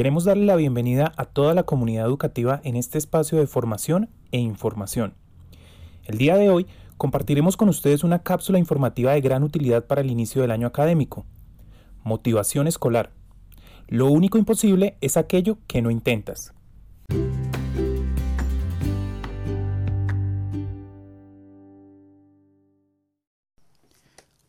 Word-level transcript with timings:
queremos 0.00 0.24
darle 0.24 0.46
la 0.46 0.56
bienvenida 0.56 1.12
a 1.18 1.26
toda 1.26 1.52
la 1.52 1.64
comunidad 1.64 2.06
educativa 2.06 2.62
en 2.64 2.74
este 2.74 2.96
espacio 2.96 3.36
de 3.36 3.46
formación 3.46 4.08
e 4.32 4.38
información. 4.38 5.12
El 6.06 6.16
día 6.16 6.36
de 6.36 6.48
hoy 6.48 6.66
compartiremos 6.96 7.58
con 7.58 7.68
ustedes 7.68 8.02
una 8.02 8.22
cápsula 8.22 8.58
informativa 8.58 9.12
de 9.12 9.20
gran 9.20 9.42
utilidad 9.42 9.86
para 9.86 10.00
el 10.00 10.10
inicio 10.10 10.40
del 10.40 10.52
año 10.52 10.66
académico. 10.66 11.26
Motivación 12.02 12.66
escolar. 12.66 13.12
Lo 13.88 14.06
único 14.06 14.38
imposible 14.38 14.96
es 15.02 15.18
aquello 15.18 15.58
que 15.66 15.82
no 15.82 15.90
intentas. 15.90 16.54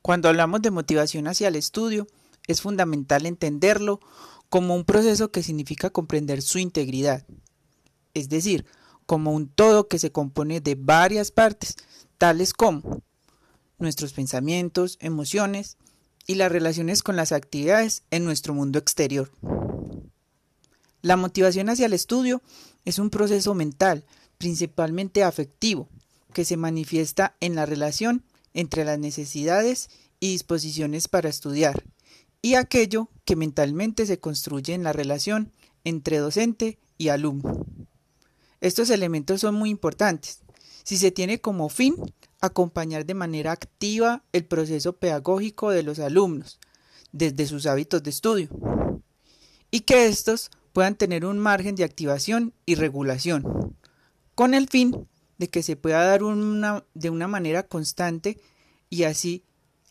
Cuando 0.02 0.30
hablamos 0.30 0.62
de 0.62 0.72
motivación 0.72 1.28
hacia 1.28 1.50
el 1.50 1.58
estudio, 1.58 2.08
es 2.48 2.62
fundamental 2.62 3.26
entenderlo 3.26 4.00
como 4.52 4.76
un 4.76 4.84
proceso 4.84 5.32
que 5.32 5.44
significa 5.44 5.92
comprender 5.92 6.42
su 6.42 6.60
integridad, 6.60 7.26
es 8.14 8.28
decir, 8.28 8.66
como 9.06 9.32
un 9.32 9.48
todo 9.48 9.88
que 9.88 9.98
se 9.98 10.12
compone 10.12 10.60
de 10.60 10.76
varias 10.76 11.32
partes, 11.32 11.78
tales 12.18 12.52
como 12.52 13.02
nuestros 13.80 14.12
pensamientos, 14.12 14.98
emociones 15.00 15.78
y 16.28 16.36
las 16.36 16.52
relaciones 16.52 17.02
con 17.02 17.16
las 17.16 17.32
actividades 17.32 18.04
en 18.12 18.26
nuestro 18.26 18.54
mundo 18.54 18.78
exterior. 18.78 19.32
La 21.02 21.16
motivación 21.16 21.70
hacia 21.70 21.86
el 21.86 21.94
estudio 21.94 22.42
es 22.84 23.00
un 23.00 23.10
proceso 23.10 23.56
mental, 23.56 24.04
principalmente 24.38 25.24
afectivo, 25.24 25.88
que 26.34 26.44
se 26.44 26.58
manifiesta 26.58 27.38
en 27.40 27.56
la 27.56 27.66
relación 27.66 28.26
entre 28.54 28.84
las 28.84 29.00
necesidades 29.00 29.90
y 30.20 30.34
disposiciones 30.34 31.08
para 31.08 31.30
estudiar 31.30 31.86
y 32.42 32.56
aquello 32.56 33.10
que 33.26 33.36
mentalmente 33.36 34.06
se 34.06 34.20
construye 34.20 34.74
en 34.74 34.84
la 34.84 34.94
relación 34.94 35.52
entre 35.84 36.18
docente 36.18 36.80
y 36.98 37.10
alumno. 37.10 37.66
Estos 38.60 38.90
elementos 38.90 39.42
son 39.42 39.56
muy 39.56 39.70
importantes 39.70 40.42
si 40.84 40.98
se 40.98 41.12
tiene 41.12 41.40
como 41.40 41.70
fin 41.70 41.96
acompañar 42.40 43.06
de 43.06 43.14
manera 43.14 43.52
activa 43.52 44.24
el 44.34 44.46
proceso 44.46 44.94
pedagógico 44.94 45.70
de 45.70 45.84
los 45.84 46.00
alumnos 46.00 46.60
desde 47.12 47.46
sus 47.46 47.66
hábitos 47.66 48.02
de 48.04 48.10
estudio 48.10 48.50
y 49.70 49.82
que 49.82 50.08
estos 50.08 50.50
puedan 50.74 50.96
tener 50.96 51.26
un 51.26 51.38
margen 51.38 51.76
de 51.76 51.84
activación 51.84 52.54
y 52.66 52.76
regulación 52.76 53.76
con 54.36 54.54
el 54.54 54.70
fin 54.70 55.08
de 55.38 55.50
que 55.50 55.64
se 55.64 55.76
pueda 55.76 56.04
dar 56.04 56.24
una, 56.24 56.84
de 56.94 57.10
una 57.10 57.28
manera 57.28 57.64
constante 57.64 58.40
y 58.90 59.04
así 59.04 59.44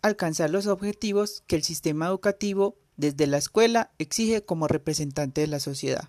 alcanzar 0.02 0.50
los 0.50 0.66
objetivos 0.66 1.42
que 1.46 1.56
el 1.56 1.62
sistema 1.62 2.06
educativo 2.06 2.76
desde 2.96 3.26
la 3.26 3.38
escuela 3.38 3.90
exige 3.98 4.44
como 4.44 4.68
representante 4.68 5.40
de 5.40 5.46
la 5.46 5.60
sociedad. 5.60 6.04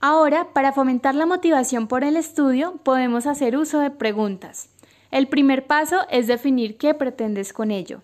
Ahora, 0.00 0.54
para 0.54 0.72
fomentar 0.72 1.14
la 1.14 1.26
motivación 1.26 1.86
por 1.86 2.04
el 2.04 2.16
estudio, 2.16 2.80
podemos 2.82 3.26
hacer 3.26 3.56
uso 3.56 3.80
de 3.80 3.90
preguntas. 3.90 4.70
El 5.10 5.28
primer 5.28 5.66
paso 5.66 6.06
es 6.10 6.26
definir 6.26 6.78
qué 6.78 6.94
pretendes 6.94 7.52
con 7.52 7.70
ello. 7.70 8.02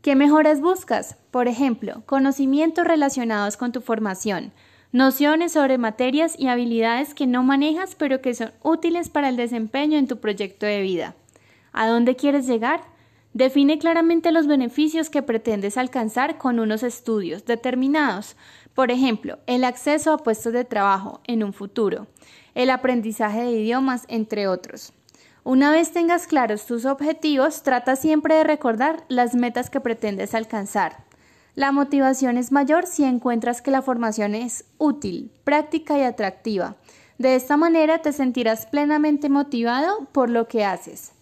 ¿Qué 0.00 0.14
mejoras 0.14 0.60
buscas? 0.60 1.16
Por 1.30 1.48
ejemplo, 1.48 2.02
conocimientos 2.06 2.86
relacionados 2.86 3.56
con 3.56 3.72
tu 3.72 3.82
formación, 3.82 4.52
nociones 4.92 5.52
sobre 5.52 5.76
materias 5.76 6.34
y 6.38 6.46
habilidades 6.46 7.12
que 7.12 7.26
no 7.26 7.42
manejas 7.42 7.94
pero 7.94 8.22
que 8.22 8.32
son 8.34 8.52
útiles 8.62 9.10
para 9.10 9.28
el 9.28 9.36
desempeño 9.36 9.98
en 9.98 10.06
tu 10.06 10.18
proyecto 10.18 10.64
de 10.64 10.80
vida. 10.80 11.14
¿A 11.72 11.88
dónde 11.88 12.16
quieres 12.16 12.46
llegar? 12.46 12.80
Define 13.34 13.78
claramente 13.78 14.32
los 14.32 14.46
beneficios 14.46 15.10
que 15.10 15.22
pretendes 15.22 15.76
alcanzar 15.76 16.38
con 16.38 16.58
unos 16.58 16.82
estudios 16.82 17.44
determinados, 17.44 18.36
por 18.74 18.90
ejemplo, 18.90 19.38
el 19.46 19.64
acceso 19.64 20.12
a 20.12 20.18
puestos 20.18 20.52
de 20.52 20.64
trabajo 20.64 21.20
en 21.26 21.44
un 21.44 21.52
futuro, 21.52 22.06
el 22.54 22.70
aprendizaje 22.70 23.42
de 23.42 23.52
idiomas, 23.52 24.04
entre 24.08 24.48
otros. 24.48 24.92
Una 25.44 25.70
vez 25.70 25.92
tengas 25.92 26.26
claros 26.26 26.66
tus 26.66 26.84
objetivos, 26.84 27.62
trata 27.62 27.96
siempre 27.96 28.34
de 28.34 28.44
recordar 28.44 29.04
las 29.08 29.34
metas 29.34 29.70
que 29.70 29.80
pretendes 29.80 30.34
alcanzar. 30.34 31.04
La 31.54 31.72
motivación 31.72 32.38
es 32.38 32.52
mayor 32.52 32.86
si 32.86 33.04
encuentras 33.04 33.62
que 33.62 33.70
la 33.70 33.82
formación 33.82 34.34
es 34.34 34.64
útil, 34.78 35.32
práctica 35.44 35.98
y 35.98 36.02
atractiva. 36.02 36.76
De 37.18 37.34
esta 37.34 37.56
manera 37.56 37.98
te 37.98 38.12
sentirás 38.12 38.66
plenamente 38.66 39.28
motivado 39.28 40.06
por 40.12 40.30
lo 40.30 40.46
que 40.46 40.64
haces. 40.64 41.12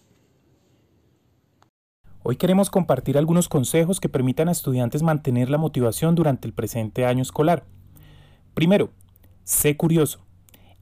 Hoy 2.29 2.35
queremos 2.35 2.69
compartir 2.69 3.17
algunos 3.17 3.47
consejos 3.47 4.01
que 4.01 4.09
permitan 4.09 4.49
a 4.49 4.51
estudiantes 4.51 5.01
mantener 5.01 5.49
la 5.49 5.57
motivación 5.57 6.13
durante 6.13 6.45
el 6.45 6.53
presente 6.53 7.05
año 7.05 7.21
escolar. 7.21 7.63
Primero, 8.53 8.89
sé 9.45 9.77
curioso. 9.77 10.19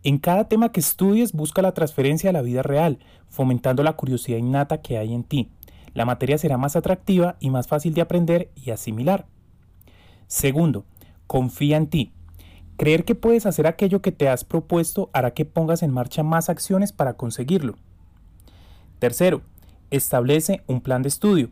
En 0.01 0.17
cada 0.17 0.47
tema 0.47 0.71
que 0.71 0.79
estudies 0.79 1.33
busca 1.33 1.61
la 1.61 1.75
transferencia 1.75 2.31
a 2.31 2.33
la 2.33 2.41
vida 2.41 2.63
real, 2.63 2.97
fomentando 3.29 3.83
la 3.83 3.93
curiosidad 3.93 4.39
innata 4.39 4.81
que 4.81 4.97
hay 4.97 5.13
en 5.13 5.23
ti. 5.23 5.51
La 5.93 6.03
materia 6.03 6.39
será 6.39 6.57
más 6.57 6.75
atractiva 6.75 7.35
y 7.39 7.51
más 7.51 7.67
fácil 7.67 7.93
de 7.93 8.01
aprender 8.01 8.49
y 8.55 8.71
asimilar. 8.71 9.27
Segundo, 10.25 10.83
confía 11.27 11.77
en 11.77 11.85
ti. 11.91 12.11
Creer 12.75 13.05
que 13.05 13.13
puedes 13.13 13.45
hacer 13.45 13.67
aquello 13.67 14.01
que 14.01 14.11
te 14.11 14.29
has 14.29 14.45
propuesto 14.45 15.11
hará 15.13 15.35
que 15.35 15.45
pongas 15.45 15.83
en 15.83 15.93
marcha 15.93 16.23
más 16.23 16.49
acciones 16.49 16.91
para 16.91 17.13
conseguirlo. 17.13 17.75
Tercero, 18.97 19.43
Establece 19.91 20.63
un 20.67 20.81
plan 20.81 21.01
de 21.01 21.09
estudio. 21.09 21.49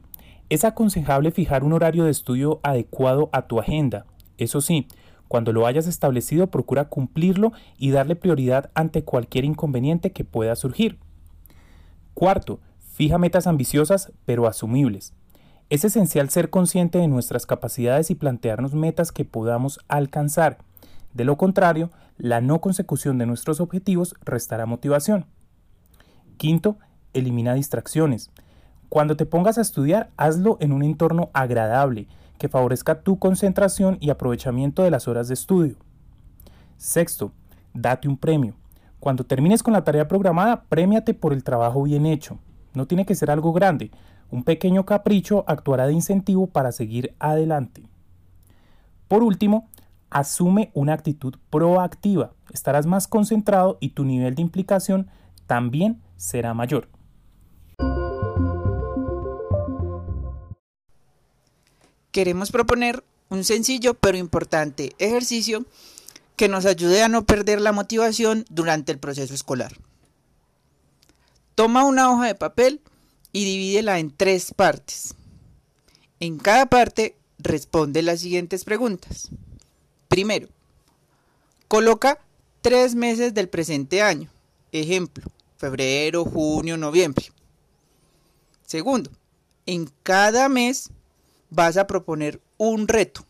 Es 0.50 0.66
aconsejable 0.66 1.32
fijar 1.32 1.64
un 1.64 1.74
horario 1.74 2.06
de 2.06 2.12
estudio 2.12 2.60
adecuado 2.64 3.30
a 3.32 3.48
tu 3.48 3.60
agenda. 3.60 4.06
Eso 4.38 4.62
sí, 4.62 4.88
cuando 5.28 5.52
lo 5.52 5.66
hayas 5.66 5.88
establecido 5.88 6.48
procura 6.48 6.90
cumplirlo 6.90 7.54
y 7.78 7.92
darle 7.92 8.16
prioridad 8.16 8.70
ante 8.76 9.04
cualquier 9.04 9.46
inconveniente 9.46 10.12
que 10.12 10.24
pueda 10.24 10.56
surgir. 10.56 11.00
Cuarto, 12.14 12.60
fija 12.80 13.18
metas 13.18 13.48
ambiciosas 13.48 14.12
pero 14.26 14.48
asumibles. 14.48 15.14
Es 15.70 15.86
esencial 15.86 16.30
ser 16.30 16.52
consciente 16.52 17.00
de 17.00 17.08
nuestras 17.08 17.48
capacidades 17.48 18.12
y 18.12 18.16
plantearnos 18.16 18.76
metas 18.76 19.12
que 19.12 19.26
podamos 19.26 19.80
alcanzar. 19.88 20.60
De 21.14 21.24
lo 21.24 21.38
contrario, 21.38 21.90
la 22.18 22.42
no 22.42 22.62
consecución 22.62 23.18
de 23.18 23.26
nuestros 23.26 23.60
objetivos 23.60 24.14
restará 24.24 24.68
motivación. 24.68 25.26
Quinto, 26.38 26.78
elimina 27.14 27.54
distracciones. 27.54 28.32
Cuando 28.90 29.18
te 29.18 29.26
pongas 29.26 29.58
a 29.58 29.62
estudiar, 29.62 30.12
hazlo 30.18 30.58
en 30.60 30.72
un 30.72 30.84
entorno 30.84 31.30
agradable 31.34 32.08
que 32.38 32.50
favorezca 32.50 33.02
tu 33.02 33.18
concentración 33.20 33.98
y 34.00 34.10
aprovechamiento 34.10 34.84
de 34.84 34.92
las 34.92 35.08
horas 35.08 35.28
de 35.28 35.34
estudio. 35.34 35.78
Sexto, 36.78 37.32
date 37.74 38.08
un 38.08 38.18
premio. 38.18 38.56
Cuando 39.00 39.24
termines 39.24 39.64
con 39.64 39.74
la 39.74 39.84
tarea 39.84 40.08
programada, 40.08 40.64
premiate 40.64 41.14
por 41.14 41.34
el 41.34 41.44
trabajo 41.44 41.84
bien 41.84 42.06
hecho. 42.06 42.40
No 42.74 42.86
tiene 42.88 43.06
que 43.06 43.16
ser 43.16 43.32
algo 43.32 43.54
grande. 43.54 43.92
Un 44.30 44.44
pequeño 44.44 44.86
capricho 44.86 45.44
actuará 45.48 45.88
de 45.88 45.94
incentivo 45.94 46.48
para 46.48 46.72
seguir 46.72 47.16
adelante. 47.20 47.84
Por 49.08 49.24
último, 49.24 49.70
asume 50.10 50.72
una 50.74 50.94
actitud 50.94 51.36
proactiva. 51.50 52.32
Estarás 52.52 52.86
más 52.86 53.08
concentrado 53.08 53.78
y 53.80 53.90
tu 53.90 54.06
nivel 54.06 54.36
de 54.36 54.42
implicación 54.42 55.10
también 55.48 56.02
será 56.16 56.54
mayor. 56.54 56.88
Queremos 62.14 62.52
proponer 62.52 63.04
un 63.28 63.44
sencillo 63.44 63.96
pero 63.96 64.18
importante 64.18 64.96
ejercicio 65.00 65.66
que 66.38 66.48
nos 66.48 66.66
ayude 66.66 67.04
a 67.04 67.10
no 67.10 67.26
perder 67.26 67.60
la 67.60 67.74
motivación 67.74 68.46
durante 68.50 68.92
el 68.92 69.00
proceso 69.00 69.34
escolar. 69.34 69.76
Toma 71.56 71.84
una 71.84 72.10
hoja 72.12 72.28
de 72.28 72.36
papel 72.36 72.82
y 73.32 73.44
divídela 73.46 74.00
en 74.00 74.12
tres 74.12 74.54
partes. 74.54 75.16
En 76.20 76.38
cada 76.38 76.68
parte 76.68 77.18
responde 77.40 78.02
las 78.02 78.22
siguientes 78.22 78.64
preguntas. 78.64 79.30
Primero, 80.08 80.48
coloca 81.68 82.20
tres 82.62 82.96
meses 82.96 83.34
del 83.34 83.50
presente 83.50 84.02
año. 84.02 84.30
Ejemplo, 84.72 85.26
febrero, 85.58 86.26
junio, 86.26 86.78
noviembre. 86.78 87.32
Segundo, 88.66 89.12
en 89.66 89.90
cada 90.04 90.50
mes 90.50 90.90
vas 91.54 91.78
a 91.78 91.88
proponer 91.88 92.42
un 92.58 92.88
reto, 92.88 93.26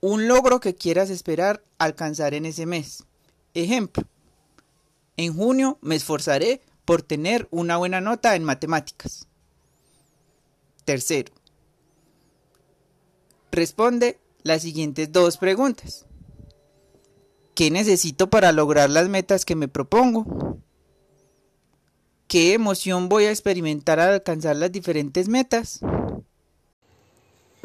un 0.00 0.28
logro 0.28 0.60
que 0.60 0.76
quieras 0.76 1.10
esperar 1.10 1.62
alcanzar 1.78 2.32
en 2.34 2.46
ese 2.46 2.64
mes. 2.64 3.04
Ejemplo, 3.54 4.04
en 5.16 5.34
junio 5.34 5.78
me 5.80 5.96
esforzaré 5.96 6.60
por 6.84 7.02
tener 7.02 7.48
una 7.50 7.76
buena 7.76 8.00
nota 8.00 8.36
en 8.36 8.44
matemáticas. 8.44 9.26
Tercero, 10.84 11.32
responde 13.50 14.20
las 14.42 14.62
siguientes 14.62 15.10
dos 15.10 15.36
preguntas. 15.36 16.06
¿Qué 17.56 17.70
necesito 17.70 18.30
para 18.30 18.52
lograr 18.52 18.90
las 18.90 19.08
metas 19.08 19.44
que 19.44 19.56
me 19.56 19.66
propongo? 19.66 20.60
¿Qué 22.28 22.52
emoción 22.52 23.08
voy 23.08 23.24
a 23.24 23.30
experimentar 23.30 23.98
al 23.98 24.12
alcanzar 24.14 24.56
las 24.56 24.70
diferentes 24.70 25.28
metas? 25.28 25.80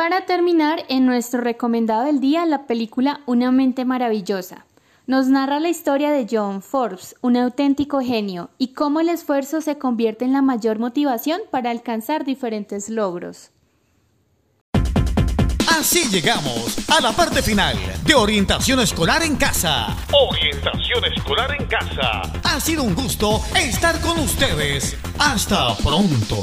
Para 0.01 0.25
terminar, 0.25 0.83
en 0.89 1.05
nuestro 1.05 1.41
recomendado 1.41 2.05
del 2.05 2.19
día, 2.19 2.43
la 2.47 2.65
película 2.65 3.21
Una 3.27 3.51
mente 3.51 3.85
maravillosa. 3.85 4.65
Nos 5.05 5.27
narra 5.27 5.59
la 5.59 5.69
historia 5.69 6.09
de 6.09 6.25
John 6.27 6.63
Forbes, 6.63 7.15
un 7.21 7.37
auténtico 7.37 8.01
genio, 8.01 8.49
y 8.57 8.69
cómo 8.69 8.99
el 8.99 9.09
esfuerzo 9.09 9.61
se 9.61 9.77
convierte 9.77 10.25
en 10.25 10.33
la 10.33 10.41
mayor 10.41 10.79
motivación 10.79 11.39
para 11.51 11.69
alcanzar 11.69 12.25
diferentes 12.25 12.89
logros. 12.89 13.51
Así 15.69 16.09
llegamos 16.09 16.89
a 16.89 16.99
la 16.99 17.11
parte 17.11 17.43
final 17.43 17.77
de 18.03 18.15
Orientación 18.15 18.79
Escolar 18.79 19.21
en 19.21 19.35
Casa. 19.35 19.95
Orientación 20.13 21.05
Escolar 21.15 21.55
en 21.59 21.67
Casa. 21.67 22.23
Ha 22.43 22.59
sido 22.59 22.81
un 22.81 22.95
gusto 22.95 23.39
estar 23.55 24.01
con 24.01 24.17
ustedes. 24.17 24.97
Hasta 25.19 25.75
pronto. 25.75 26.37